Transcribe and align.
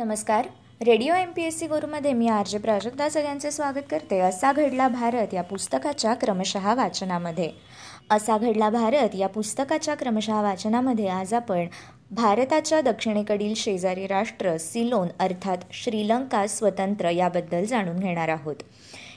नमस्कार. 0.00 0.46
Radio 0.86 1.14
M 1.14 1.30
P 1.30 1.42
S 1.42 1.58
C 1.60 1.66
गुरुमध्ये 1.66 2.12
मी 2.12 2.28
R 2.28 2.46
J 2.46 2.58
Prajakta 2.58 3.08
सगळ्यांचे 3.08 3.50
स्वागत 3.50 3.90
करते. 3.90 4.18
असा 4.18 4.52
घडला 4.52 4.88
भारत 4.88 5.34
या 5.34 5.42
पुस्तकाच्या 5.42 6.14
क्रमशः 6.14 6.74
वाचनामध्ये. 6.74 7.50
असा 8.10 8.38
घडला 8.38 8.70
भारत 8.70 9.14
या 9.14 9.28
पुस्तकाच्या 9.28 9.94
क्रमशः 9.94 10.40
वाचनामध्ये 10.42 11.08
आज 11.08 11.34
आपण 11.34 11.66
भारताच्या 12.10 12.80
दक्षिणेकडील 12.80 13.54
शेजारी 13.56 14.06
राष्ट्र 14.06 14.56
सिलोन 14.56 15.08
अर्थात 15.18 15.58
श्रीलंका 15.72 16.46
स्वतंत्र 16.46 17.10
याबद्दल 17.10 17.64
जाणून 17.64 17.98
घेणार 17.98 18.28
आहोत. 18.28 18.56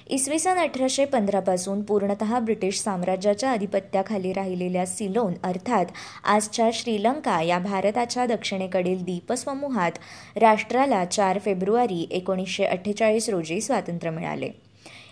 इसवी 0.08 0.38
सन 0.40 0.58
अठराशे 0.58 1.06
पंधरापासून 1.06 1.82
पूर्णतः 1.82 2.38
ब्रिटिश 2.40 2.80
साम्राज्याच्या 2.80 3.52
अधिपत्याखाली 3.52 4.34
राहिलेल्या 4.34 4.86
सिलोन 4.86 5.34
अर्थात 5.44 5.86
आजच्या 6.24 6.70
श्रीलंका 6.74 7.42
या 7.42 7.60
भारताच्या 7.60 8.26
दक्षिणेकडील 8.26 9.04
द्वीपसमूहात 9.04 10.00
राष्ट्राला 10.42 11.04
चार 11.06 11.40
फेब्रुवारी 11.40 12.06
एकोणीसशे 12.12 12.66
अठ्ठेचाळीस 12.66 13.30
रोजी 13.30 13.62
स्वातंत्र्य 13.62 14.12
मिळाले. 14.12 14.50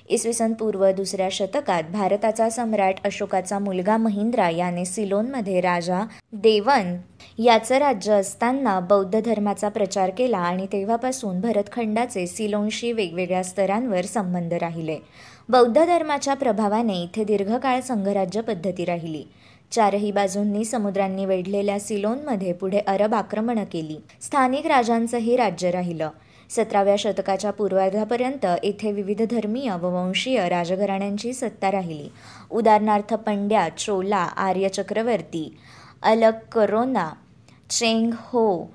इसवी 0.09 0.33
सन 0.33 0.53
पूर्व 0.53 0.85
दुसऱ्या 0.91 1.27
शतकात 1.31 1.83
भारताचा 1.91 2.49
सम्राट 2.49 2.95
अशोकाचा 3.05 3.59
मुलगा 3.59 3.97
महिंद्रा 3.97 4.49
याने 4.49 4.85
सिलोनमध्ये 4.85 5.61
राजा 5.61 6.03
देवन 6.33 6.95
याचं 7.37 7.75
राज्य 7.75 8.13
असताना 8.13 8.79
बौद्ध 8.79 9.19
धर्माचा 9.21 9.69
प्रचार 9.69 10.09
केला 10.09 10.37
आणि 10.37 10.65
तेव्हापासून 10.65 11.39
भरतखंडाचे 11.41 12.27
सिलोनशी 12.27 12.91
वेगवेगळ्या 12.91 13.43
स्तरांवर 13.43 14.01
संबंध 14.01 14.53
राहिले. 14.53 14.97
बौद्ध 15.49 15.85
धर्माच्या 15.85 16.33
प्रभावाने 16.33 16.93
इथे 16.93 17.23
दीर्घकाळ 17.23 17.79
संघराज्य 17.79 18.41
पद्धती 18.41 18.85
राहिली. 18.85 19.23
चारही 19.71 20.11
बाजूंनी 20.11 20.65
समुद्रांनी 20.65 21.25
वेढलेल्या 21.25 21.79
सिलोनमध्ये 21.79 22.53
पुढे 22.53 22.79
अरब 22.87 23.13
आक्रमणं 23.13 23.63
केली. 23.63 23.97
स्थानिक 24.21 24.67
राजांचंही 24.67 25.35
राज्य 25.37 25.71
राहिलं. 25.71 26.09
सतराव्या 26.49 26.95
शतकाच्या 26.99 27.51
पूर्वार्धापर्यंत 27.51 28.45
येथे 28.63 28.91
विविध 28.91 29.21
धर्मीय 29.31 29.71
व 29.71 29.87
वंशीय 29.87 30.49
राजघराण्यांची 30.49 31.33
सत्ता 31.33 31.71
राहिली. 31.71 32.09
उदाहरणार्थ 32.51 33.13
पंड्या 33.13 33.67
चोला 33.77 34.27
आर्य 34.37 34.69
चक्रवर्ती 34.69 35.57
अलक 36.03 36.33
करोना 36.51 37.09
चेंग 37.71 38.11
हो 38.13 38.71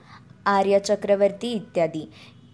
आर्य 0.46 0.78
चक्रवर्ती 0.78 1.52
इत्यादी. 1.52 2.08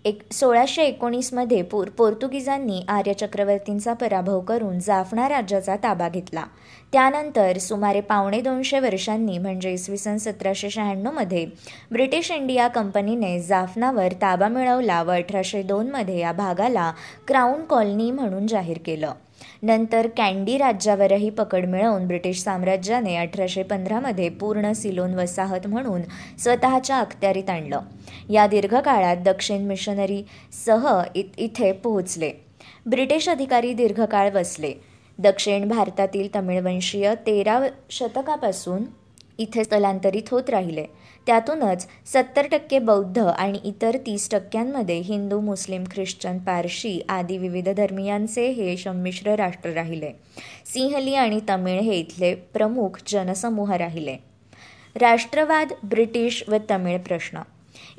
एक 0.05 0.23
सोळाशे 0.33 0.83
एकोणीसमध्ये 0.83 1.61
पोर 1.63 1.89
पोर्तुगीजांनी 1.89 2.81
आर्य 2.89 3.13
चक्रवर्तींचा 3.13 3.93
पराभव 3.93 4.41
करून 4.41 4.79
जाफना 4.79 5.29
राज्याचा 5.29 5.77
ताबा 5.83 6.09
घेतला. 6.09 6.45
त्यानंतर 6.93 7.59
सुमारे 7.59 8.01
पावणे 8.01 8.41
दोनशे 8.41 8.81
वर्षांनी 8.81 9.39
म्हणजे 9.39 9.73
इसवी 9.73 9.97
सन 9.97 10.17
सतराशे 10.17 10.71
शहाण्णवमध्ये 10.71 11.47
ब्रिटिश 11.93 12.31
इंडिया 12.31 12.69
कंपनीने 12.69 13.39
जाफनावर 13.41 14.13
ताबा 14.13 14.49
मिळवला 14.49 15.03
व 15.03 15.11
अठराशे 15.11 15.63
दोनमध्ये 15.63 16.19
या 16.19 16.33
भागाला 16.33 16.93
क्राऊन 17.29 17.65
कॉलनी 17.65 18.11
म्हणून 18.11 18.47
जाहीर 18.47 18.79
केलं. 18.85 19.13
नंतर 19.63 20.09
कॅन्डी 20.17 20.59
राज्यावरही 20.59 21.31
पकड 21.31 21.67
मिळवून 21.67 22.07
ब्रिटिश 22.07 22.43
साम्राज्याने 22.43 23.17
अठराशे 23.17 23.63
पंधरामध्ये 23.63 24.29
पूर्ण 24.29 24.73
सिलोन 24.73 25.15
वसाहत 25.15 25.67
म्हणून 25.67 26.03
स्वतःच्या 26.39 26.97
अखत्यारीत 26.97 27.51
आणलं. 27.51 27.81
या 28.31 28.47
दीर्घकाळात 28.47 29.17
दक्षिण 29.17 29.67
मिशनरीसह 29.67 31.03
इथे 31.15 31.73
पोहोचले. 31.73 32.33
ब्रिटिश 32.87 33.29
अधिकारी 33.29 33.73
दीर्घकाळ 33.73 34.31
वसले. 34.31 34.73
दक्षिण 35.19 35.69
भारतातील 35.69 36.29
तमिळवंशीय 36.35 37.15
तेरा 37.15 37.61
शतकापासून 37.91 38.83
इथे 39.39 39.65
स्थलांतरित 39.65 40.23
होत 40.31 40.51
राहिले. 40.51 40.85
त्यातूनच 41.27 41.87
सत्तर 42.07 42.47
टक्के 42.47 42.79
बौद्ध 42.79 43.19
आणि 43.19 43.59
इतर 43.65 43.97
तीस 44.07 44.31
टक्क्यांमध्ये 44.31 44.99
हिंदू 44.99 45.41
मुस्लिम 45.41 45.85
ख्रिश्चन 45.91 46.39
पारशी 46.39 47.01
आदी 47.09 47.39
विविध 47.39 47.69
धर्मियांचे 47.69 48.51
हे 48.51 48.77
संमिश्र 48.77 49.35
राष्ट्र 49.35 49.71
राहिले. 49.71 50.13
सिंहली 50.67 51.15
आणि 51.15 51.41
तमिळ 51.49 51.81
हे 51.81 51.97
इथले 51.97 52.35
प्रमुख 52.35 52.99
जनसमूह 53.07 53.75
राहिले. 53.75 54.17
राष्ट्रवाद 54.97 55.73
ब्रिटिश 55.83 56.45
व 56.49 56.57
तमिळ 56.71 56.99
प्रश्न. 56.99 57.39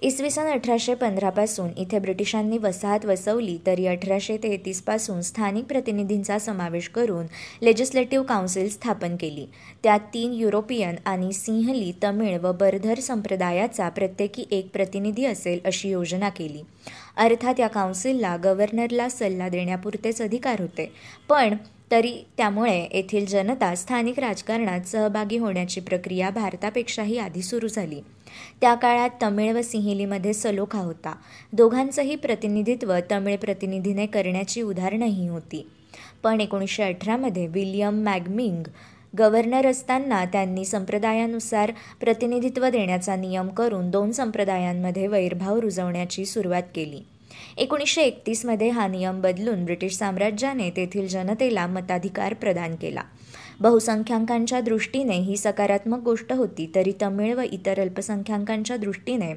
इसवी 0.02 0.30
सन 0.30 0.46
अठराशे 0.46 0.94
पंधरापासून 0.94 1.70
इथे 1.78 2.00
ब्रिटिशांनी 2.00 2.58
वसाहत 2.58 3.06
वसवली 3.06 3.58
तरी 3.68 3.88
अठराशे 3.88 4.38
तेहतीसपासून 4.38 5.22
स्थानिक 5.22 5.66
प्रतिनिधींचा 5.66 6.40
समावेश 6.40 6.88
करून 6.88 7.26
लेजिस्लेटिव्ह 7.62 8.26
काउन्सिल 8.26 8.70
स्थापन 8.70 9.16
केली. 9.16 9.46
त्यात 9.84 10.00
तीन 10.14 10.34
युरोपियन 10.34 10.96
आणि 11.06 11.34
सिंहली 11.34 11.92
तमिळ 12.04 12.38
व 12.38 12.52
बर्धर 12.52 13.00
संप्रदायाचा 13.00 13.90
प्रत्येकी 13.90 14.46
एक 14.52 14.70
प्रतिनिधी 14.74 15.26
असेल 15.26 15.60
अशी 15.66 15.90
योजना 15.90 16.30
केली. 16.30 16.62
अर्थात 17.18 17.60
या 17.60 17.68
काउन्सिलला 17.68 18.38
गव्हर्नरला 18.38 19.10
सल्ला 19.10 19.50
देण्यापुरतेच 19.50 20.22
अधिकार 20.22 20.62
होते. 20.62 20.92
पण 21.30 21.56
तरी 21.94 22.14
त्यामुळे 22.38 22.88
येथील 22.94 23.26
जनता 23.26 23.76
स्थानिक 23.76 24.20
राजकारणात 24.20 24.82
सहभागी 24.82 25.38
होण्याची 25.38 25.82
प्रक्रिया 25.82 26.30
भारतापेक्षाही 26.30 27.18
आधी 27.18 27.42
सुरू 27.42 27.68
झाली. 27.68 28.02
त्या 28.62 28.74
काळात 28.74 29.10
तमिळ 29.24 29.54
व 29.54 29.62
सिंहिलीमध्ये 29.62 30.34
सलोखा 30.34 30.80
होता. 30.80 31.16
दोघांचंही 31.54 32.16
प्रतिनिधित्व 32.16 32.94
तमिळ 33.12 33.36
प्रतिनिधीने 33.38 34.06
करण्याची 34.06 34.62
उदाहरणंही 34.62 35.28
होती. 35.28 35.68
पण 36.24 36.42
एकोणीसशे 36.42 36.84
अठरामध्ये 36.84 37.48
विलियम 37.48 38.04
मॅगमिंग 38.04 38.64
गव्हर्नर 39.20 39.68
असताना 39.68 40.26
त्यांनी 40.26 40.66
संप्रदायानुसार 40.66 41.72
प्रतिनिधित्व 42.02 42.70
देण्याचा 42.70 43.16
नियम 43.16 43.48
करून 43.48 43.90
दोन 43.90 44.12
संप्रदायांमध्ये 44.12 45.08
वैरभाव 45.08 45.60
रुजवण्याची 45.60 46.26
सुरुवात 46.26 46.64
केली. 46.76 47.02
एकोणीसशे 47.58 48.02
एकतीसमध्ये 48.02 48.70
हा 48.70 48.88
नियम 48.88 49.22
बदलून 49.22 49.66
ब्रिटिश 49.66 49.96
साम्राज्याने 49.98 50.70
तेथील 50.70 51.08
जनतेला 51.08 51.68
मताधिकार 51.68 52.34
प्रदान 52.34 52.76
केला. 52.76 53.02
बहुसंख्याकांच्या 53.60 54.62
दृष्टीने 54.62 55.16
ही 55.16 55.38
सकारात्मक 55.38 56.00
गोष्ट 56.00 56.34
होती 56.34 56.72
तरी 56.76 56.92
तमिळ 57.02 57.34
व 57.34 57.42
इतर 57.42 57.80
अल्पसंख्याकांच्या 57.80 58.78
दृष्टीने 58.78 59.32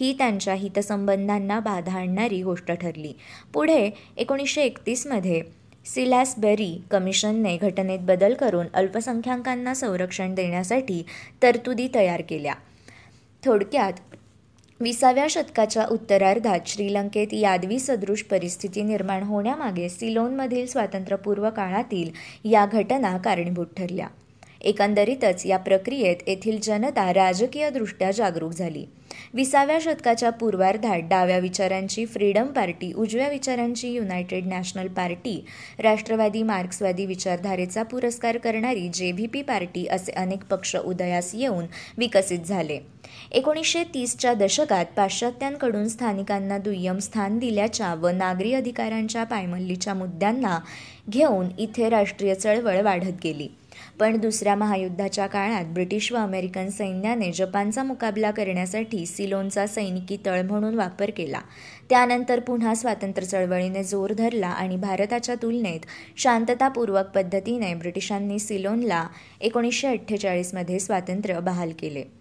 ही 0.00 0.12
त्यांच्या 0.18 0.54
हितसंबंधांना 0.54 1.60
बाधा 1.60 1.98
आणणारी 1.98 2.42
गोष्ट 2.42 2.72
ठरली. 2.72 3.12
पुढे 3.54 3.90
एकोणीसशे 4.16 4.62
एकतीसमध्ये 4.62 5.42
सिलॅसबेरी 5.86 6.82
कमिशनने 6.90 7.56
घटनेत 7.56 7.98
बदल 7.98 8.34
करून 8.34 8.66
अल्पसंख्याकांना 8.74 9.74
संरक्षण 9.74 10.34
देण्यासाठी 10.34 11.02
तरतुदी 11.42 11.88
तयार 11.94 12.22
केल्या. 12.28 12.54
थोडक्यात 13.44 13.92
विसाव्या 14.82 15.26
शतकाच्या 15.30 15.84
उत्तरार्धात 15.90 16.60
श्रीलंकेत 16.66 17.32
यादवी 17.32 17.78
सदृश 17.78 18.22
परिस्थिती 18.22 18.82
निर्माण 18.82 19.22
होण्यामागे 19.22 19.88
सिलोनमधील 19.88 20.66
स्वातंत्र्यपूर्व 20.66 21.50
काळातील 21.50 22.10
या 22.44 22.66
घटना 22.66 23.16
कारणीभूत 23.18 23.66
ठरल्या. 23.76 24.06
एकंदरीतच 24.60 25.46
या 25.46 25.56
प्रक्रियेत 25.56 26.16
येथील 26.26 26.58
जनता 26.62 27.12
राजकीयदृष्ट्या 27.14 28.10
जागरूक 28.10 28.52
झाली. 28.52 28.84
विसाव्या 29.34 29.78
शतकाच्या 29.80 30.30
पूर्वार्धात 30.30 31.00
डाव्या 31.00 31.38
विचारांची 31.38 32.06
फ्रीडम 32.06 32.46
पार्टी 32.46 32.92
उजव्या 32.92 33.28
विचारांची 33.28 33.88
युनायटेड 33.88 34.46
नॅशनल 34.46 34.88
पार्टी 34.88 35.44
राष्ट्रवादी 35.78 36.42
मार्क्सवादी 36.42 37.06
विचारधारेचा 37.06 37.82
पुरस्कार 37.82 38.38
करणारी 38.38 38.88
जे 38.88 39.12
व्ही 39.12 39.26
पी 39.26 39.42
पार्टी 39.42 39.86
असे 39.86 40.12
अनेक 40.12 40.44
पक्ष 40.44 40.76
उदयास 40.76 41.30
येऊन 41.34 41.64
विकसित 41.98 42.38
झाले. 42.38 42.78
एकोणीसशे 43.32 43.84
तीसच्या 43.84 44.34
दशकात 44.34 44.84
पाश्चात्यांकडून 44.96 45.88
स्थानिकांना 45.88 46.58
दुय्यम 46.58 46.98
स्थान 46.98 47.38
दिल्याच्या 47.38 47.94
व 47.94 48.08
नागरी 48.08 48.52
अधिकारांच्या 48.52 49.24
पायमल्लीच्या 49.24 49.94
मुद्द्यांना 49.94 50.58
घेऊन 51.10 51.48
इथे 51.58 51.88
राष्ट्रीय 51.88 52.34
चळवळ 52.34 52.80
वाढत 52.80 53.24
गेली. 53.24 53.48
पण 54.00 54.16
दुसऱ्या 54.16 54.54
महायुद्धाच्या 54.54 55.26
काळात 55.26 55.64
ब्रिटिश 55.64 56.12
व 56.12 56.16
अमेरिकन 56.16 56.68
सैन्याने 56.68 57.30
जपानचा 57.32 57.82
मुकाबला 57.82 58.30
करण्यासाठी 58.30 59.04
सिलोनचा 59.06 59.66
सैनिकी 59.66 60.16
तळ 60.26 60.42
म्हणून 60.42 60.74
वापर 60.74 61.10
केला. 61.10 61.40
त्यानंतर 61.90 62.40
पुन्हा 62.40 62.74
स्वातंत्र्य 62.74 63.26
चळवळीने 63.26 63.82
जोर 63.84 64.12
धरला 64.12 64.48
आणि 64.48 64.76
भारताच्या 64.76 65.34
तुलनेत 65.34 65.80
शांततापूर्वक 66.16 67.10
पद्धतीने 67.14 67.74
ब्रिटिशांनी 67.74 68.38
सिलोनला 68.38 69.06
एकोणीसशे 69.40 69.88
अठ्ठेचाळीसमध्ये 69.88 70.80
स्वातंत्र्य 70.80 71.40
बहाल 71.40 71.72
केले. 71.78 72.19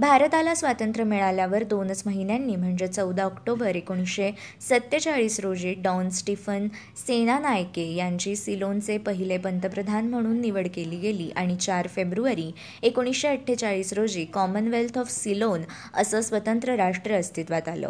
भारताला 0.00 0.54
स्वातंत्र्य 0.54 1.04
मिळाल्यावर 1.04 1.62
दोनच 1.62 2.02
महिन्यांनी 2.06 2.54
म्हणजे 2.56 2.86
चौदा 2.86 3.24
ऑक्टोबर 3.24 3.76
एकोणीसशे 3.76 4.30
सत्तेचाळीस 4.60 5.38
रोजी 5.40 5.72
डॉन 5.74 6.08
स्टीफन 6.10 6.68
सेनानायके 6.96 7.84
यांची 7.94 8.34
सिलोनचे 8.36 8.96
पहिले 8.98 9.36
पंतप्रधान 9.38 10.08
म्हणून 10.08 10.40
निवड 10.40 10.68
केली 10.74 10.96
गेली 10.96 11.28
आणि 11.36 11.56
चार 11.56 11.86
फेब्रुवारी 11.86 12.50
एकोणीसशे 12.82 13.28
अठ्ठेचाळीस 13.28 13.92
रोजी 13.92 14.24
कॉमनवेल्थ 14.24 14.98
ऑफ 14.98 15.10
सिलोन 15.10 15.60
असं 15.94 16.20
स्वतंत्र 16.20 16.76
राष्ट्र 16.76 17.14
अस्तित्वात 17.14 17.68
आलं. 17.68 17.88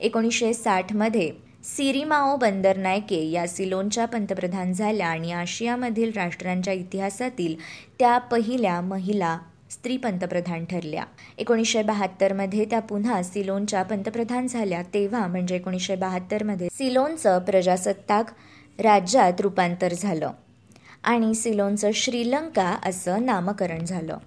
एकोणीसशे 0.00 0.52
साठमध्ये 0.54 1.30
सिरिमाओ 1.64 2.36
बंदरनायके 2.36 3.24
या 3.30 3.46
सिलोनच्या 3.48 4.06
पंतप्रधान 4.06 4.72
झाल्या 4.72 5.06
आणि 5.06 5.32
आशियामधील 5.32 6.12
राष्ट्रांच्या 6.16 6.74
इतिहासातील 6.74 7.56
त्या 7.98 8.18
पहिल्या 8.18 8.80
महिला 8.80 9.38
स्त्री 9.72 9.96
पंतप्रधान 9.96 10.64
ठरल्या. 10.64 11.04
एकोणीसशे 11.38 11.82
बहात्तरमध्ये 11.82 12.64
त्या 12.64 12.80
पुन्हा 12.80 13.22
सिलोनच्या 13.22 13.82
पंतप्रधान 13.82 14.46
झाल्या. 14.46 14.82
तेव्हा 14.94 15.26
म्हणजे 15.26 15.56
एकोणीसशे 15.56 15.94
बहात्तरमध्ये 15.94 16.68
सिलोनचं 16.72 17.38
प्रजासत्ताक 17.38 18.30
राज्यात 18.78 19.40
रूपांतर 19.40 19.92
झालं 19.92 20.30
आणि 21.04 21.34
सिलोनचं 21.34 21.90
श्रीलंका 21.94 22.76
असं 22.84 23.24
नामकरण 23.24 23.84
झालं. 23.84 24.18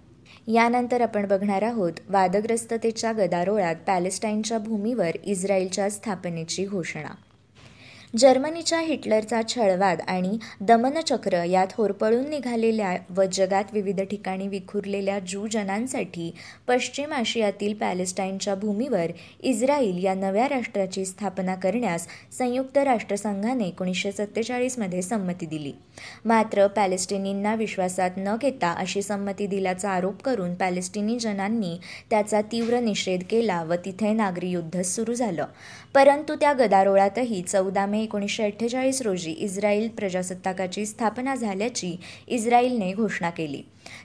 यानंतर 0.47 1.01
आपण 1.01 1.27
बघणार 1.27 1.61
आहोत 1.61 1.91
वादग्रस्ततेच्या 2.09 3.11
गदारोळात 3.11 3.75
पॅलेस्टाईनच्या 3.87 4.57
भूमीवर 4.59 5.11
इस्रायलच्या 5.23 5.89
स्थापनेची 5.89 6.65
घोषणा. 6.65 7.13
जर्मनीच्या 8.17 8.79
हिटलरचा 8.79 9.41
छळवाद 9.47 10.01
आणि 10.07 10.37
दमनचक्र 10.61 11.43
यात 11.43 11.67
होरपळून 11.77 12.29
निघालेल्या 12.29 12.97
व 13.15 13.23
जगात 13.33 13.63
विविध 13.73 14.01
ठिकाणी 14.01 14.47
विखुरलेल्या 14.47 15.19
जू 15.19 15.47
जनांसाठी 15.47 16.31
पश्चिम 16.67 17.13
आशियातील 17.13 17.73
पॅलेस्टाईनच्या 17.73 18.55
भूमीवर 18.55 19.11
इस्रायल 19.39 20.03
या 20.03 20.13
नव्या 20.13 20.49
राष्ट्राची 20.49 21.05
स्थापना 21.05 21.55
करण्यास 21.55 22.07
संयुक्त 22.37 22.77
राष्ट्रसंघाने 22.77 23.63
एकोणीसशे 23.63 24.11
सत्तेचाळीसमध्ये 24.11 25.01
संमती 25.01 25.45
दिली. 25.45 25.73
मात्र 26.25 26.67
पॅलेस्टिनींना 26.67 27.55
विश्वासात 27.55 28.11
न 28.17 28.35
घेता 28.41 28.71
अशी 28.71 29.01
संमती 29.01 29.47
दिल्याचा 29.47 29.89
आरोप 29.89 30.21
करून 30.21 30.55
पॅलेस्टिनी 30.55 31.19
जनांनी 31.19 31.77
त्याचा 32.09 32.41
तीव्र 32.41 32.79
निषेध 32.79 33.23
केला 33.29 33.63
व 33.63 33.73
तिथे 33.85 34.13
नागरी 34.13 34.49
युद्ध 34.49 34.81
सुरू 34.81 35.13
झालं. 35.13 35.45
परंतु 35.93 36.35
त्या 36.35 36.53
गदारोळातही 36.53 37.41
चौदा 37.41 37.85
मे 37.85 38.04
एकोणीसशे 38.05 38.43
अठ्ठेचाळीस 38.43 39.01
रोजी 39.01 39.31
इस्रायल 39.31 39.87
प्रजासत्ताकाची 39.89 40.85
स्थापना 40.85 41.35
झाल्याची 41.35 41.95
इस्रायलने 42.27 42.93
घोषणा 42.93 43.29
केली. 43.29 43.61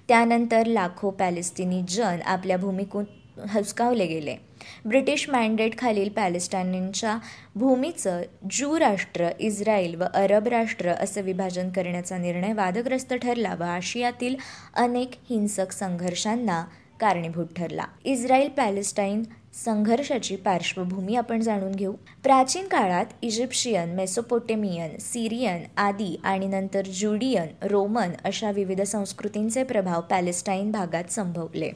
त्यानंतर 0.08 0.66
लाखो 0.66 1.10
पॅलेस्टिनी 1.10 1.82
जन 1.88 2.22
आपल्या 2.26 2.56
भूमिकून 2.56 3.04
हुसकावले 3.52 4.06
गेले. 4.06 4.36
ब्रिटिश 4.84 5.28
मॅन्डेट 5.30 5.78
खालील 5.78 6.08
पॅलेस्टाईनच्या 6.08 7.16
भूमीचं 7.54 8.22
ज्यू 8.50 8.78
राष्ट्र 8.78 9.28
इस्रायल 9.40 9.94
व 9.94 10.04
अरब 10.14 10.48
राष्ट्र 10.48 10.90
असं 10.90 11.20
विभाजन 11.20 11.70
करण्याचा 11.70 12.18
निर्णय 12.18 12.52
वादग्रस्त 12.52 13.14
ठरला 13.14 13.54
व 13.54 13.62
आशियातील 13.62 14.34
अनेक 14.74 15.10
हिंसक 15.30 15.72
संघर्षांना 15.72 16.64
कारणीभूत 17.00 17.46
ठरला. 17.56 17.84
इस्रायल 18.04 18.48
पॅलेस्टाईन 18.48 19.22
संघर्षाची 19.54 20.36
पार्श्वभूमी 20.36 21.16
आपण 21.16 21.40
जाणून 21.40 21.72
घेऊ. 21.72 21.92
प्राचीन 22.22 22.68
काळात 22.68 23.06
इजिप्शियन 23.22 23.94
मेसोपोटेमियन 23.94 24.96
सिरियन 25.00 25.62
आदी 25.76 26.20
आणि 26.24 26.46
नंतर 26.46 26.82
ज्युडियन 26.82 27.66
रोमन 27.66 28.12
अशा 28.24 28.50
विविध 28.50 28.82
संस्कृतींचे 28.82 29.62
प्रभाव 29.62 30.00
पॅलेस्टाईन 30.00 30.70
भागात 30.70 31.12
संभवले. 31.12 31.70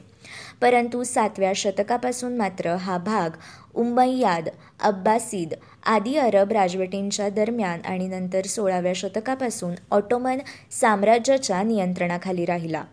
परंतु 0.61 1.03
सातव्या 1.03 1.51
शतकापासून 1.55 2.37
मात्र 2.37 2.75
हा 2.75 2.97
भाग 2.97 3.29
उम्मय्याद 3.75 4.49
अब्बासीद 4.79 5.53
आदी 5.85 6.15
अरब 6.15 6.51
राजवटींच्या 6.51 7.29
दरम्यान 7.29 7.79
आणि 7.85 8.07
नंतर 8.07 8.45
सोळाव्या 8.45 8.93
शतकापासून 8.95 9.75
ऑटोमन 9.91 10.39
साम्राज्याच्या 10.71 11.63
नियंत्रणाखाली 11.63 12.45
राहिला. 12.45 12.83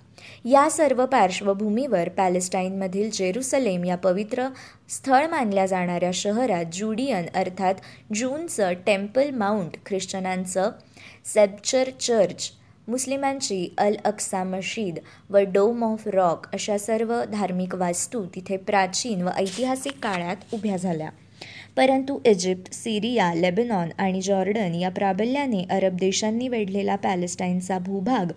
या 0.45 0.71
सर्व 0.71 1.07
पार्श्वभूमीवर 1.07 2.09
पॅलेस्टाईनमधील 2.09 3.11
जेरुसलेम 3.11 3.85
या 3.85 3.97
पवित्र 3.97 4.49
स्थळ 4.89 5.27
मानल्या 5.27 5.67
जाणाऱ्या 5.67 6.11
शहरात 6.15 6.65
जुडियन 6.73 7.27
अर्थात 7.35 7.75
जूनचं 8.15 8.73
टेम्पल 8.87 9.31
माउंट 9.31 9.77
ख्रिश्चनांचं 9.87 10.71
सेप्चर 11.25 11.91
चर्च 12.01 12.51
मुस्लिमांची 12.89 13.75
अल 13.79 13.95
अक्सा 14.05 14.45
मशीद 14.45 14.99
व 15.31 15.39
डोम 15.39 15.85
ऑफ 15.85 16.09
रॉक 16.09 16.47
अशा 16.53 16.79
सर्व 16.79 17.23
धार्मिक 17.25 17.75
वास्तू 17.75 18.25
तिथे 18.35 18.57
प्राचीन 18.57 19.23
व 19.23 19.29
ऐतिहासिक 19.37 19.93
काळात 20.03 20.37
उभ्या 20.53 20.77
झाल्या. 20.77 21.09
परंतु 21.77 22.21
इजिप्त 22.27 22.73
सिरिया 22.73 23.35
लेबनॉन 23.35 23.89
आणि 23.99 24.21
जॉर्डन 24.21 24.75
या 24.75 24.91
प्राबल्याने 24.91 25.65
अरब 25.71 25.97
देशांनी 25.97 26.49
वेढलेला 26.49 26.97
पॅलेस्टाईनचा 26.97 27.79
भूभाग 27.79 28.33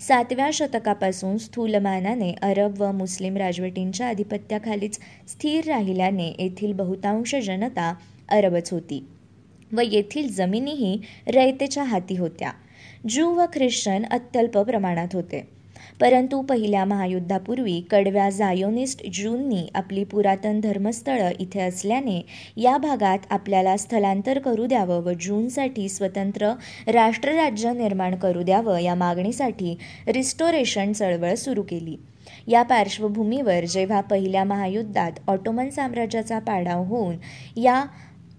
सातव्या 0.00 0.50
शतकापासून 0.52 1.38
स्थूलमानाने 1.38 2.32
अरब 2.42 2.82
व 2.82 2.92
मुस्लिम 2.92 3.36
राजवटींच्या 3.36 4.08
आधिपत्याखालीच 4.08 4.98
स्थिर 5.28 5.64
राहिल्याने 5.64 6.28
येथील 6.38 6.72
बहुतांश 6.72 7.34
जनता 7.34 7.94
अरबच 8.28 8.72
होती 8.72 9.04
व 9.72 9.80
येथील 9.80 10.32
जमिनीही 10.32 11.00
रयतेच्या 11.26 11.82
हाती 11.82 12.16
होत्या. 12.16 12.50
ज्यू 13.08 13.30
व 13.30 13.44
ख्रिश्चन 13.52 14.02
अत्यल्प 14.10 14.58
प्रमाणात 14.58 15.08
होते. 15.12 15.59
परंतु 16.00 16.40
पहिल्या 16.40 16.84
महायुद्धापूर्वी 16.84 17.80
कडव्या 17.90 18.30
झायोनिस्ट 18.30 19.02
ज्यूंनी 19.12 19.66
आपली 19.74 20.04
पुरातन 20.04 20.60
धर्मस्थळं 20.60 21.30
इथे 21.40 21.60
असल्याने 21.60 22.26
या 22.56 22.76
भागात 22.78 23.18
आपल्याला 23.30 23.76
स्थलांतर 23.76 24.38
करू 24.38 24.66
द्यावं 24.66 25.02
व 25.02 25.12
जूनसाठी 25.20 25.88
स्वतंत्र 25.88 26.52
राष्ट्रराज्य 26.86 27.72
निर्माण 27.72 28.14
करू 28.14 28.42
द्यावं 28.42 28.78
या 28.78 28.94
मागणीसाठी 28.94 29.76
रिस्टोरेशन 30.08 30.92
चळवळ 30.92 31.34
सुरू 31.34 31.62
केली. 31.62 31.96
या 32.46 32.62
पार्श्वभूमीवर 32.62 33.64
जेव्हा 33.64 34.00
पहिल्या 34.00 34.44
महायुद्धात 34.44 35.12
ऑटोमन 35.26 35.68
साम्राज्याचा 35.68 36.38
पाडाव 36.38 36.84
होऊन 36.84 37.16
या 37.56 37.84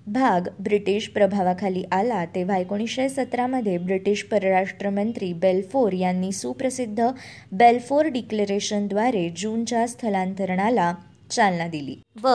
भाग 0.08 0.48
ब्रिटिश 0.60 1.08
प्रभावाखाली 1.08 1.84
आला 1.92 2.26
तेव्हा 2.26 2.58
एकोणीसशे 2.58 3.10
सतरामध्ये 3.10 3.78
ब्रिटिश 3.78 4.24
परराष्ट्रमंत्री 4.24 5.34
बेल्फोर 5.34 5.94
यांनी 5.94 6.32
सुप्रसिद्ध 6.32 7.08
बेल्फोर 7.52 8.06
डिक्लेरेशनद्वारे 8.06 9.30
जूनच्या 9.38 9.88
स्थलांतरणाला 9.88 10.94
चालना 11.32 11.68
दिली. 11.68 11.96
व 12.24 12.30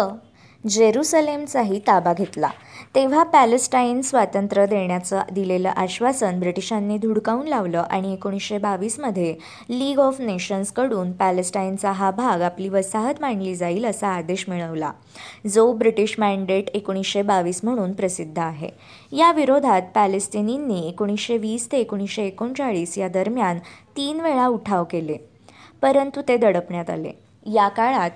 जेरुसलेमचाही 0.68 1.78
ताबा 1.78 2.12
घेतला. 2.12 2.48
तेव्हा 2.94 3.22
पॅलेस्टाईन 3.22 4.02
स्वातंत्र्य 4.02 4.66
देण्याचं 4.66 5.22
दिलेलं 5.32 5.68
आश्वासन 5.68 6.40
ब्रिटिशांनी 6.40 6.98
धुडकावून 6.98 7.48
लावलं 7.48 7.84
आणि 7.90 8.12
एकोणीसशे 8.12 8.58
बावीसमध्ये 8.58 9.34
लीग 9.70 9.98
ऑफ 9.98 10.20
नेशन्सकडून 10.20 11.12
पॅलेस्टाईनचा 11.12 11.92
हा 11.92 12.10
भाग 12.10 12.40
आपली 12.40 12.68
वसाहत 12.68 13.14
मांडली 13.20 13.54
जाईल 13.54 13.84
असा 13.84 14.08
आदेश 14.08 14.44
मिळवला. 14.48 14.92
जो 15.46 15.72
ब्रिटिश 15.72 16.16
मॅन्डेट 16.18 16.68
एकोणीसशे 16.74 17.22
बावीस 17.22 17.60
म्हणून 17.64 17.92
प्रसिद्ध 17.92 18.38
आहे. 18.38 18.70
या 19.12 19.32
विरोधात 19.32 19.82
पॅलेस्टिनींनी 19.94 20.88
एकोणीसशे 20.88 21.36
वीस 21.36 21.72
ते 21.72 21.78
एकोणीसशे 21.78 22.26
एकोणचाळीस 22.26 22.98
या 22.98 23.08
दरम्यान 23.08 23.58
तीन 23.96 24.20
वेळा 24.20 24.46
उठाव 24.46 24.84
केले. 24.84 25.16
परंतु 25.82 26.20
ते 26.28 26.36
दडपण्यात 26.36 26.90
आले. 26.90 27.12
या 27.46 27.68
काळात 27.68 28.10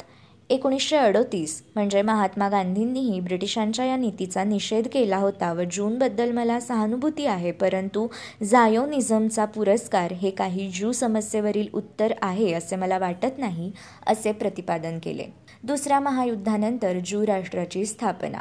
एकोणीसशे 0.50 0.96
अडोतीस. 0.96 1.62
म्हणजे 1.74 2.02
महात्मा 2.02 2.48
गांधींनीही 2.48 3.20
ब्रिटिशांच्या 3.20 3.84
या 3.84 3.96
नीतीचा 3.96 4.44
निषेध 4.44 4.88
केला 4.92 5.16
होता 5.16 5.52
व 5.52 5.62
जूनबद्दल 5.72 6.32
मला 6.32 6.60
सहानुभूती 6.60 7.26
आहे 7.26 7.52
परंतु 7.52 8.06
झायोनिझमचा 8.42 9.44
पुरस्कार 9.44 10.12
हे 10.12 10.30
काही 10.30 10.68
ज्यू 10.68 10.92
समस्येवरील 10.92 11.68
उत्तर 11.74 12.12
आहे 12.22 12.52
असे 12.52 12.76
मला 12.76 12.98
वाटत 12.98 13.38
नाही 13.38 13.72
असे 14.06 14.32
प्रतिपादन 14.32 14.98
केले. 15.02 15.24
दुसऱ्या 15.62 16.00
महायुद्धानंतर 16.00 16.98
ज्यू 17.04 17.26
राष्ट्राची 17.26 17.86
स्थापना. 17.86 18.38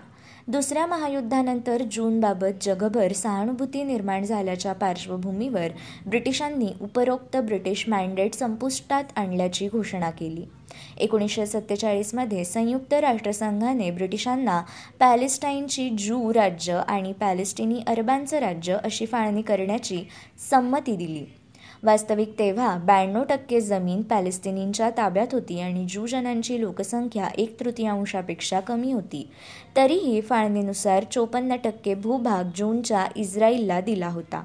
दुसऱ्या 0.51 0.85
महायुद्धानंतर 0.85 1.81
जूनबाबत 1.91 2.61
जगभर 2.61 3.11
सहानुभूती 3.13 3.83
निर्माण 3.83 4.23
झाल्याच्या 4.23 4.73
पार्श्वभूमीवर 4.73 5.67
ब्रिटिशांनी 6.05 6.69
उपरोक्त 6.81 7.37
ब्रिटिश 7.37 7.87
मॅन्डेट 7.89 8.33
संपुष्टात 8.33 9.03
आणल्याची 9.15 9.67
घोषणा 9.67 10.09
केली. 10.09 10.45
एकोणीसशे 10.97 11.45
सत्तेचाळीसमध्ये 11.45 12.45
संयुक्त 12.45 12.93
राष्ट्रसंघाने 12.93 13.91
ब्रिटिशांना 13.91 14.61
पॅलेस्टाईनची 14.99 15.89
जू 15.99 16.33
राज्य 16.33 16.81
आणि 16.87 17.13
पॅलेस्टिनी 17.13 17.81
अरबांचं 17.87 18.39
राज्य 18.39 18.77
अशी 18.83 19.05
फाळणी 19.05 19.41
करण्याची 19.41 20.03
संमती 20.49 20.95
दिली. 20.95 21.25
वास्तविक 21.83 22.33
तेव्हा 22.39 22.75
ब्याण्णव 22.77 23.23
टक्के 23.23 23.61
जमीन 23.61 24.01
पॅलेस्टिनींच्या 24.01 24.89
ताब्यात 24.89 25.27
होती 25.31 25.59
आणि 25.59 25.85
ज्यू 25.85 26.07
जनांची 26.07 26.59
लोकसंख्या 26.61 27.27
एक 27.37 27.59
तृतीयांशापेक्षा 27.59 28.59
कमी 28.59 28.91
होती. 28.91 29.29
तरीही 29.75 30.21
फाळणीनुसार 30.21 31.03
चोपन्न 31.11 31.55
टक्के 31.55 31.93
भूभाग 31.93 32.49
जूनच्या 32.55 33.05
इस्रायलला 33.15 33.79
दिला 33.81 34.07
होता. 34.07 34.43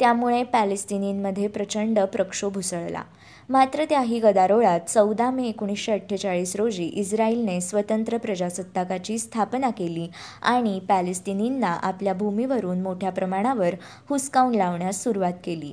त्यामुळे 0.00 0.42
पॅलेस्टिनींमध्ये 0.42 1.46
प्रचंड 1.46 1.98
प्रक्षोभ 1.98 2.58
उसळला. 2.58 3.02
मात्र 3.48 3.84
त्याही 3.84 4.20
गदारोळात 4.20 4.80
चौदा 4.80 5.30
मे 5.30 5.46
एकोणीसशे 5.48 5.92
अठ्ठेचाळीस 5.92 6.56
रोजी 6.56 6.84
इस्रायलने 6.84 7.60
स्वतंत्र 7.60 8.16
प्रजासत्ताकाची 8.16 9.18
स्थापना 9.18 9.70
केली 9.70 10.08
आणि 10.42 10.80
पॅलेस्टिनींना 10.88 11.76
आपल्या 11.82 12.14
भूमीवरून 12.14 12.82
मोठ्या 12.82 13.10
प्रमाणावर 13.10 13.74
हुसकावून 14.08 14.54
लावण्यास 14.54 15.02
सुरुवात 15.04 15.32
केली. 15.44 15.72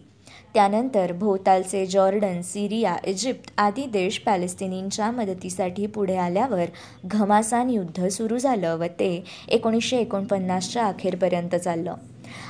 त्यानंतर 0.53 1.11
भोवतालचे 1.11 1.85
जॉर्डन 1.85 2.41
सिरिया 2.41 2.95
इजिप्त 3.03 3.51
आदी 3.57 3.85
देश 3.85 4.19
पॅलेस्टिनींच्या 4.19 5.11
मदतीसाठी 5.11 5.85
पुढे 5.87 6.15
आल्यावर 6.15 6.65
घमासान 7.05 7.69
युद्ध 7.69 8.07
सुरू 8.07 8.37
झालं 8.37 8.75
व 8.75 8.85
ते 8.85 9.23
एकोणीसशे 9.47 9.97
एकोणपन्नासच्या 9.97 10.85
अखेरपर्यंत 10.85 11.55
चाललं. 11.55 11.93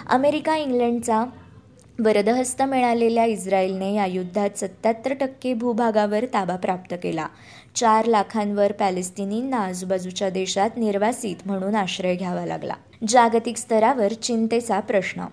अमेरिका 0.10 0.56
इंग्लंडचा 0.56 1.24
वरदहस्त 2.00 2.62
मिळालेल्या 2.62 3.26
इस्रायलने 3.26 3.94
या 3.94 4.06
युद्धात 4.06 4.58
सत्याहत्तर 4.58 5.14
टक्के 5.14 5.54
भूभागावर 5.54 6.26
ताबा 6.26 6.56
प्राप्त 6.56 6.96
केला. 7.04 7.28
चार 7.76 8.06
लाखांवर 8.06 8.72
पॅलेस्टिनींना 8.72 9.58
आजूबाजूच्या 9.58 10.30
देशात 10.30 10.78
निर्वासित 10.78 11.36
म्हणून 11.46 11.76
आश्रय 11.76 12.16
घ्यावा 12.16 12.46
लागला. 12.46 12.74
जागतिक 13.08 13.58
स्तरावर 13.58 14.14
चिंतेचा 14.14 14.80
प्रश्न 14.80 15.26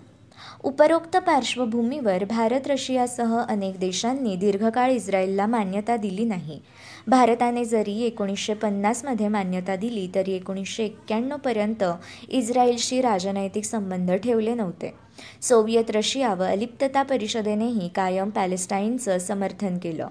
उपरोक्त 0.67 1.17
पार्श्वभूमीवर 1.17 2.25
भारत 2.25 2.67
रशियासह 2.67 3.37
अनेक 3.39 3.79
देशांनी 3.79 4.37
दीर्घकाळ 4.37 4.91
इस्रायलला 4.91 5.47
मान्यता 5.47 5.97
दिली 5.97 6.25
नाही. 6.25 6.61
भारताने 7.07 7.65
जरी 7.65 8.03
एकोणीसशे 8.03 8.55
पन्नासमध्ये 8.55 9.29
मान्यता 9.29 9.77
दिली 9.77 10.09
तरी 10.15 10.33
एकोणीसशे 10.33 10.85
एक्क्याण्णवपर्यंत 10.85 11.85
इस्रायलशी 12.29 13.01
राजनैतिक 13.01 13.65
संबंध 13.65 14.13
ठेवले 14.13 14.55
नव्हते. 14.55 14.95
सोव्हिएत 15.43 15.91
रशिया 15.91 16.35
व 16.35 16.43
अलिप्तता 16.43 17.03
परिषदेनेही 17.03 17.89
कायम 17.89 18.31
पॅलेस्टाईनचं 18.31 19.19
समर्थन 19.19 19.79
केलं. 19.79 20.09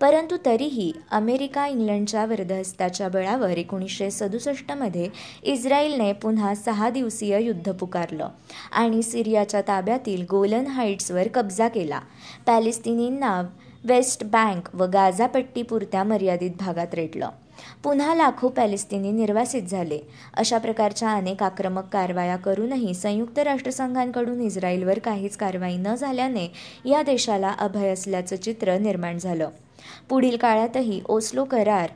परंतु 0.00 0.36
तरीही 0.46 0.92
अमेरिका 1.10 1.66
इंग्लंडच्या 1.66 2.26
वर्धहस्ताच्या 2.26 3.08
बळावर 3.08 3.58
एकोणीसशे 3.58 4.10
सदुसष्टमध्ये 4.10 5.08
इस्रायलने 5.42 6.12
पुन्हा 6.12 6.54
सहा 6.54 6.90
दिवसीय 6.90 7.42
युद्ध 7.42 7.72
पुकारलं 7.72 8.28
आणि 8.72 9.02
सिरियाच्या 9.02 9.60
ताब्यातील 9.60 10.24
गोलन 10.30 10.66
हाईट्सवर 10.66 11.28
कब्जा 11.28 11.68
केला. 11.68 12.00
पॅलेस्टिनींना 12.46 13.42
वेस्ट 13.84 14.24
बँक 14.24 14.74
व 14.74 14.84
गाझापट्टीपुरत्या 14.84 16.04
मर्यादित 16.04 16.50
भागात 16.58 16.94
रेटलं. 16.94 17.28
पुन्हा 17.84 18.14
लाखो 18.14 18.48
पॅलेस्टिनी 18.48 19.12
निर्वासित 19.12 19.62
झाले. 19.62 19.98
अशा 20.34 20.58
प्रकारच्या 20.58 21.12
अनेक 21.12 21.42
आक्रमक 21.42 21.88
कारवाया 21.92 22.36
करूनही 22.36 22.94
संयुक्त 22.94 23.38
राष्ट्रसंघांकडून 23.38 24.40
इस्रायलवर 24.40 24.98
काहीच 24.98 25.36
कारवाई 25.36 25.76
न 25.76 25.94
झाल्याने 25.94 26.46
या 26.84 27.02
देशाला 27.02 27.54
अभय 27.58 27.88
असल्याचं 27.88 28.36
चित्र 28.36 28.78
निर्माण 28.78 29.18
झालं. 29.18 29.48
पुढील 30.08 30.36
काळातही 30.36 31.00
ओस्लो 31.08 31.44
करार 31.44 31.90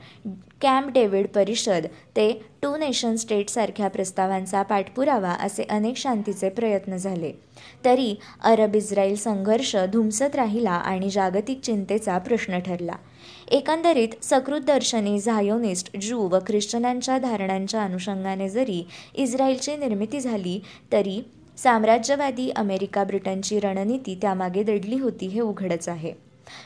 कॅम्प 0.62 0.92
डेव्हिड 0.92 1.26
परिषद 1.26 1.86
ते 2.16 2.30
टू 2.62 2.76
नेशन 2.76 3.16
स्टेटसारख्या 3.16 3.88
प्रस्तावांचा 3.88 4.62
पाठपुरावा 4.62 5.30
असे 5.30 5.62
अनेक 5.70 5.96
शांतीचे 5.96 6.48
प्रयत्न 6.48 6.96
झाले. 6.96 7.32
तरी 7.84 8.14
अरब 8.44 8.76
इस्रायल 8.76 9.16
संघर्ष 9.16 9.76
धुमसत 9.76 10.36
राहिला 10.36 10.70
आणि 10.70 11.10
जागतिक 11.10 11.60
चिंतेचा 11.60 12.18
प्रश्न 12.18 12.58
ठरला. 12.58 12.94
एकंदरीत 13.50 14.08
सकृत 14.22 14.60
दर्शनी 14.60 15.20
झायोनिस्ट 15.20 15.96
ज्यू 15.96 16.18
व 16.18 16.38
ख्रिश्चनांच्या 16.46 17.18
धारणांच्या 17.18 17.82
अनुषंगाने 17.82 18.48
जरी 18.48 18.82
इस्रायलची 19.14 19.76
निर्मिती 19.76 20.20
झाली 20.20 20.60
तरी 20.92 21.20
साम्राज्यवादी 21.58 22.50
अमेरिका 22.50 23.04
ब्रिटनची 23.04 23.60
रणनीती 23.60 24.18
त्यामागे 24.22 24.62
दडली 24.62 24.98
होती 24.98 25.26
हे 25.26 25.40
उघडच 25.40 25.88
आहे. 25.88 26.12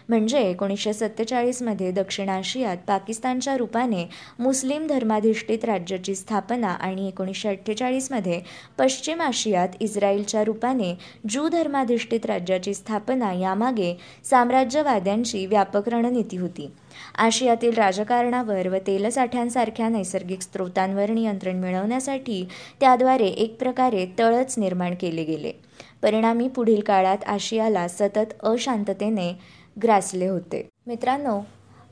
म्हणजे 0.08 0.38
एकोणीसशे 0.38 0.92
सत्तेचाळीसमध्ये 0.92 1.90
दक्षिण 1.90 2.28
आशियात 2.28 2.76
पाकिस्तानच्या 2.88 3.56
रूपाने 3.56 4.08
मुस्लिम 4.38 4.86
धर्माधिष्ठित 4.86 5.64
राज्याची 5.64 6.14
स्थापना 6.14 6.68
आणि 6.68 7.08
एकोणीसशे 7.08 7.48
अठ्ठेचाळीसमध्ये 7.48 8.40
पश्चिम 8.78 9.20
आशियात 9.20 9.68
इस्रायलच्या 9.80 10.44
रूपाने 10.44 10.94
ज्यू 11.28 11.48
धर्माधिष्ठित 11.48 12.26
राज्याची 12.26 12.74
स्थापना 12.74 13.32
यामागे 13.32 13.94
साम्राज्यवाद्यांची 14.24 15.46
व्यापक 15.46 15.88
रणनीती 15.88 16.36
होती. 16.36 16.70
आशियातील 17.18 17.74
राजकारणावर 17.74 18.68
व 18.68 18.76
तेलसाठ्यांसारख्या 18.86 19.88
नैसर्गिक 19.88 20.42
स्रोतांवर 20.42 21.10
नियंत्रण 21.10 21.56
मिळवण्यासाठी 21.56 22.48
त्याद्वारे 22.80 23.26
एक 23.26 23.56
प्रकारे 23.58 24.06
तळच 24.18 24.58
निर्माण 24.58 24.94
केले 25.00 25.24
गेले. 25.24 25.52
परिणामी 26.02 26.48
पुढील 26.48 26.80
काळात 26.80 27.24
आशियाला 27.26 27.86
सतत 27.88 28.34
अशांततेने 28.42 29.32
ग्रासले 29.82 30.28
होते. 30.28 30.68
मित्रांनो 30.86 31.40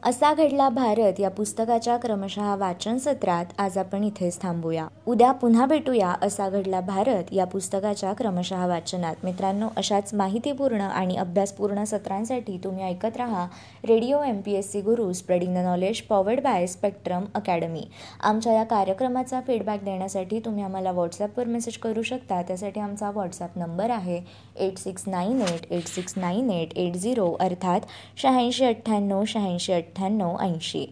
असा 0.07 0.33
घडला 0.35 0.69
भारत 0.69 1.21
या 1.21 1.29
पुस्तकाच्या 1.31 1.97
क्रमशः 1.97 2.55
वाचन 2.61 2.99
सत्रात 2.99 3.53
आज 3.61 3.77
आपण 3.79 4.03
इथेच 4.05 4.41
थांबूया. 4.41 4.87
उद्या 5.07 5.31
पुन्हा 5.33 5.67
भेटूया 5.67 6.09
असा 6.23 6.49
घडला 6.49 6.81
भारत 6.81 7.33
या 7.33 7.45
पुस्तकाच्या 7.45 8.13
क्रमशः 8.19 8.67
वाचनात. 8.67 9.15
मित्रांनो 9.25 9.69
अशाच 9.77 10.13
माहितीपूर्ण 10.15 10.81
आणि 10.81 11.17
अभ्यासपूर्ण 11.17 11.85
सत्रांसाठी 11.85 12.59
तुम्ही 12.65 12.85
ऐकत 12.85 13.17
राहा 13.17 13.47
radio 13.89 14.21
M 14.23 14.41
P 14.41 14.55
S 14.55 14.71
C 14.73 14.81
Guru 14.81 15.13
spreading 15.13 15.55
the 15.55 15.65
knowledge 15.67 16.01
powered 16.09 16.41
by 16.43 16.67
Spectrum 16.67 17.25
Academy. 17.35 17.85
आमच्या 18.23 18.53
या 18.53 18.65
कार्यक्रमाचा 18.65 19.41
फीडबॅक 19.47 19.85
देण्यासाठी 19.85 20.41
तुम्ही 20.45 20.65
आम्हाला 20.65 20.93
व्हॉट्सॲपवर 20.93 21.47
मेसेज 21.47 21.79
करू 21.79 22.03
शकता. 22.03 22.43
त्यासाठी 22.43 22.81
आमचा 22.81 23.11
व्हॉट्सॲप 23.11 23.59
नंबर 23.59 23.91
आहे 23.91 24.21
eight 24.67 24.79
six 24.79 25.05
nine 25.07 25.41
eight 25.43 25.73
eight 25.73 25.87
six 25.87 26.15
nine 26.17 26.51
eight 26.51 26.77
eight 26.79 26.97
zero 26.97 27.33
अर्थात 27.41 27.81
शहाऐंशी 28.17 28.65
अठ्ठ्याण्णव 28.65 29.25
शहाऐंशी 29.27 29.73
अठ्ठ्याण्णव 29.95 30.37
ऐंशी. 30.41 30.87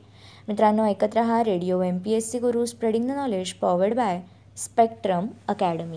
मित्रांनो 0.48 0.84
ऐकत 0.84 1.14
रहा 1.14 1.42
radio 1.44 1.80
M 1.82 1.98
P 1.98 2.12
S 2.12 2.30
C 2.32 2.38
Guru 2.38 2.64
spreading 2.66 3.08
the 3.08 3.10
knowledge 3.10 3.52
powered 3.52 3.94
by 3.94 4.20
Spectrum 4.56 5.26
Academy 5.48 5.90